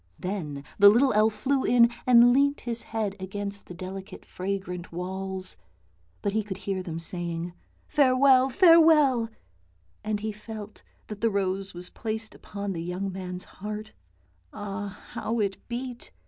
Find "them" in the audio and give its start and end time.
6.81-6.97